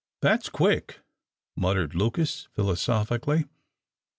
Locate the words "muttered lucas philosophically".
1.55-3.45